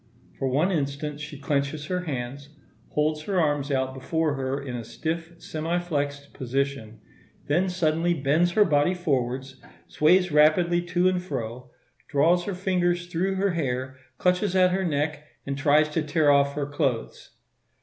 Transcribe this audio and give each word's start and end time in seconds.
For 0.39 0.47
one 0.47 0.71
instant 0.71 1.19
she 1.19 1.37
clenches 1.37 1.85
her 1.85 1.99
hands, 2.05 2.49
holds 2.89 3.21
her 3.25 3.39
arms 3.39 3.69
out 3.69 3.93
before 3.93 4.33
her 4.33 4.59
in 4.59 4.75
a 4.75 4.83
stiff 4.83 5.33
semi 5.37 5.77
flexed 5.77 6.33
position; 6.33 6.99
then 7.45 7.69
suddenly 7.69 8.15
bends 8.15 8.53
her 8.53 8.65
body 8.65 8.95
forwards, 8.95 9.61
sways 9.87 10.31
rapidly 10.31 10.81
to 10.87 11.07
and 11.07 11.21
fro, 11.21 11.69
draws 12.07 12.45
her 12.45 12.55
fingers 12.55 13.05
through 13.05 13.35
her 13.35 13.51
hair, 13.51 13.95
clutches 14.17 14.55
at 14.55 14.71
her 14.71 14.83
neck, 14.83 15.23
and 15.45 15.55
tries 15.55 15.87
to 15.89 16.01
tear 16.01 16.31
off 16.31 16.55
her 16.55 16.65
clothes. 16.65 17.35